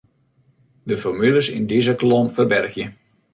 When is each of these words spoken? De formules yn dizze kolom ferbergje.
De 0.89 0.97
formules 1.03 1.47
yn 1.57 1.65
dizze 1.71 1.93
kolom 1.99 2.27
ferbergje. 2.35 2.85